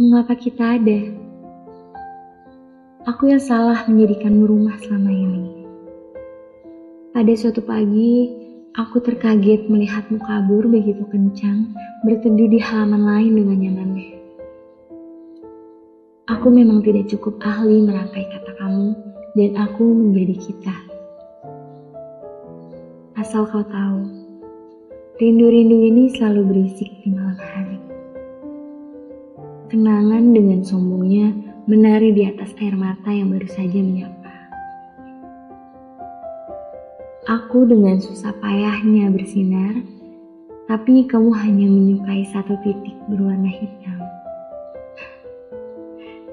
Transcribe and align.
Mengapa 0.00 0.32
kita 0.32 0.80
ada? 0.80 1.12
Aku 3.04 3.28
yang 3.28 3.36
salah 3.36 3.84
menjadikanmu 3.84 4.48
rumah 4.48 4.80
selama 4.80 5.12
ini. 5.12 5.44
Pada 7.12 7.28
suatu 7.36 7.60
pagi, 7.60 8.32
aku 8.80 9.04
terkaget 9.04 9.68
melihatmu 9.68 10.16
kabur 10.24 10.64
begitu 10.72 11.04
kencang, 11.04 11.76
berteduh 12.08 12.48
di 12.48 12.56
halaman 12.56 13.04
lain 13.04 13.44
dengan 13.44 13.56
nyamannya. 13.60 14.12
Aku 16.32 16.48
memang 16.48 16.80
tidak 16.80 17.12
cukup 17.12 17.36
ahli 17.44 17.84
merangkai 17.84 18.24
kata 18.24 18.56
kamu, 18.56 18.96
dan 19.36 19.50
aku 19.60 19.84
menjadi 19.84 20.36
kita. 20.48 20.76
Asal 23.20 23.44
kau 23.52 23.68
tahu, 23.68 24.00
rindu-rindu 25.20 25.76
ini 25.92 26.08
selalu 26.16 26.40
berisik 26.48 26.88
di 27.04 27.12
malam 27.12 27.36
hari. 27.36 27.79
Kenangan 29.70 30.34
dengan 30.34 30.66
sombongnya 30.66 31.30
menari 31.70 32.10
di 32.10 32.26
atas 32.26 32.50
air 32.58 32.74
mata 32.74 33.06
yang 33.06 33.30
baru 33.30 33.46
saja 33.46 33.78
menyapa. 33.78 34.34
Aku 37.30 37.70
dengan 37.70 38.02
susah 38.02 38.34
payahnya 38.42 39.14
bersinar, 39.14 39.78
tapi 40.66 41.06
kamu 41.06 41.30
hanya 41.38 41.70
menyukai 41.70 42.26
satu 42.34 42.58
titik 42.66 42.98
berwarna 43.06 43.46
hitam. 43.46 44.02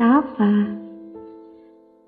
Tak 0.00 0.24
apa, 0.24 0.72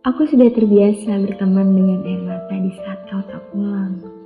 aku 0.09 0.25
sudah 0.25 0.49
terbiasa 0.49 1.21
berteman 1.21 1.77
dengan 1.77 2.01
air 2.01 2.23
mata 2.25 2.57
di 2.57 2.73
saat 2.81 3.05
kau 3.13 3.21
tak 3.29 3.45
pulang. 3.53 4.20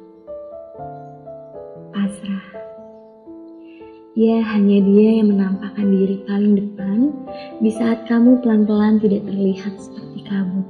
Ya, 4.14 4.38
hanya 4.46 4.78
dia 4.78 5.18
yang 5.18 5.34
menampakkan 5.34 5.90
diri 5.90 6.22
paling 6.22 6.54
depan 6.54 7.10
di 7.58 7.66
saat 7.74 8.06
kamu 8.06 8.38
pelan-pelan 8.46 9.02
tidak 9.02 9.26
terlihat 9.26 9.74
seperti 9.74 10.22
kabut. 10.30 10.62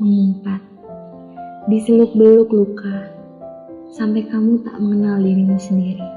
Mengumpat, 0.00 0.64
diseluk-beluk 1.68 2.48
luka, 2.48 3.12
sampai 3.92 4.24
kamu 4.24 4.56
tak 4.64 4.72
mengenal 4.80 5.20
dirimu 5.20 5.60
sendiri. 5.60 6.08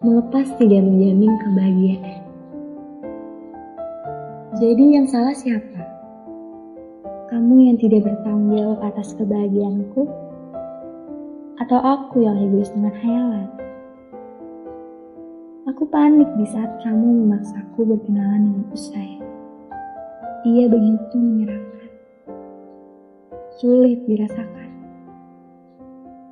Melepas 0.00 0.56
tidak 0.56 0.80
menjamin 0.80 1.32
kebahagiaan. 1.44 2.20
Jadi 4.64 4.84
yang 4.96 5.04
salah 5.04 5.36
siapa? 5.36 5.80
Kamu 7.28 7.68
yang 7.68 7.76
tidak 7.76 8.00
bertanggung 8.00 8.56
jawab 8.56 8.80
atas 8.80 9.12
kebahagiaanku? 9.12 10.29
Atau 11.60 11.76
aku 11.76 12.24
yang 12.24 12.40
egois 12.40 12.72
dengan 12.72 12.96
hayalan? 13.04 13.48
Aku 15.68 15.84
panik 15.92 16.32
di 16.40 16.48
saat 16.48 16.80
kamu 16.80 17.04
memaksaku 17.04 17.84
berkenalan 17.84 18.48
dengan 18.48 18.64
usai. 18.72 19.20
Ia 20.48 20.72
begitu 20.72 21.20
menyeramkan. 21.20 21.92
Sulit 23.60 24.00
dirasakan. 24.08 24.72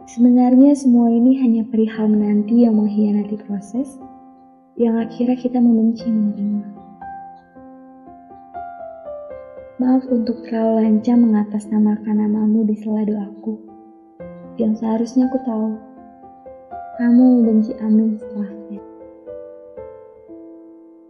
Sebenarnya 0.09 0.73
semua 0.73 1.12
ini 1.12 1.37
hanya 1.45 1.69
perihal 1.69 2.09
menanti 2.09 2.65
yang 2.65 2.81
mengkhianati 2.81 3.37
proses 3.45 4.01
yang 4.81 4.97
akhirnya 4.97 5.37
kita 5.37 5.61
membenci 5.61 6.09
menerima. 6.09 6.73
Maaf 9.77 10.09
untuk 10.09 10.41
terlalu 10.49 10.89
lancang 10.89 11.21
mengatasnamakan 11.21 12.17
namamu 12.17 12.65
di 12.65 12.81
sela 12.81 13.05
doaku 13.05 13.68
yang 14.59 14.75
seharusnya 14.75 15.31
aku 15.31 15.39
tahu. 15.47 15.70
Kamu 16.98 17.23
membenci 17.39 17.73
Amin 17.78 18.19
setelahnya. 18.19 18.88